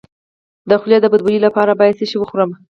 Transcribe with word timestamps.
د 0.69 0.71
خولې 0.81 0.97
د 1.01 1.05
بد 1.11 1.21
بوی 1.25 1.37
لپاره 1.45 1.71
باید 1.79 1.97
څه 1.99 2.05
شی 2.09 2.17
وخورم؟ 2.19 2.49